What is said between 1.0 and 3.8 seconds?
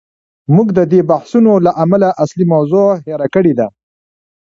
بحثونو له امله اصلي موضوع هیر کړې ده.